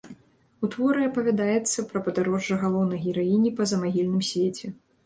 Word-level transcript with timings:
У 0.67 0.69
творы 0.75 1.01
апавядаецца 1.09 1.85
пра 1.91 2.03
падарожжа 2.09 2.59
галоўнай 2.65 2.99
гераіні 3.07 3.57
па 3.61 3.71
замагільным 3.75 4.31
свеце. 4.33 4.79